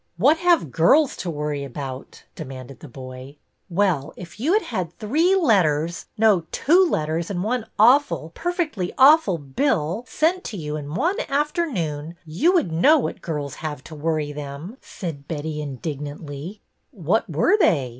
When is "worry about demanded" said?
1.29-2.79